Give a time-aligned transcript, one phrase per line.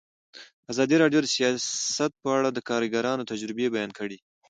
[0.71, 4.17] ازادي راډیو د سیاست په اړه د کارګرانو تجربې بیان کړي.